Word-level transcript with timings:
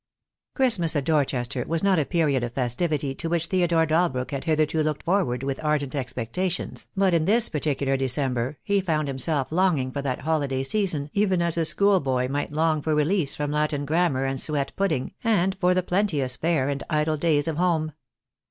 Christmas 0.55 0.95
at 0.95 1.03
Dorchester 1.05 1.63
was 1.67 1.83
not 1.83 1.99
a 1.99 2.05
period 2.05 2.43
of 2.43 2.53
festivity 2.53 3.13
to 3.13 3.29
which 3.29 3.45
Theodore 3.45 3.85
Dalbrook 3.85 4.31
had 4.31 4.45
hitherto 4.45 4.81
looked 4.81 5.03
forward 5.03 5.43
with 5.43 5.63
ardent 5.63 5.93
expectations, 5.93 6.89
but 6.97 7.13
in 7.13 7.25
this 7.25 7.49
particular 7.49 7.95
December 7.97 8.57
he 8.63 8.81
found 8.81 9.07
himself 9.07 9.51
longing 9.51 9.91
for 9.91 10.01
that 10.01 10.21
holiday 10.21 10.63
season 10.63 11.11
even 11.13 11.39
as 11.39 11.55
a 11.55 11.65
schoolboy 11.65 12.27
might 12.29 12.51
long 12.51 12.81
for 12.81 12.95
release 12.95 13.35
from 13.35 13.51
Latin 13.51 13.85
Grammar 13.85 14.25
and 14.25 14.41
suet 14.41 14.71
pudding, 14.75 15.13
and 15.23 15.53
for 15.59 15.75
the 15.75 15.83
plenteous 15.83 16.35
fare 16.35 16.67
and 16.67 16.81
idle 16.89 17.15
days 17.17 17.47
of 17.47 17.57
home. 17.57 17.91